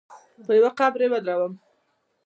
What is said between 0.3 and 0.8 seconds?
پر يوه